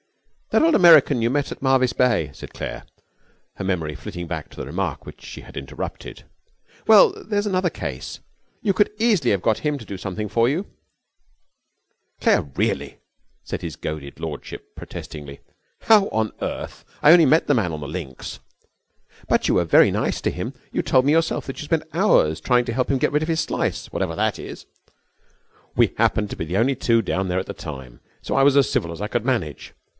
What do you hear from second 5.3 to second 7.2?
had interrupted; 'well,